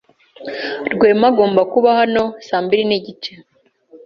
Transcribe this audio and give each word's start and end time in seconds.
Rwema 0.93 1.27
agomba 1.31 1.61
kuba 1.71 1.89
hano 1.99 2.23
saa 2.47 2.63
mbiri 2.65 2.83
nigice. 2.89 3.31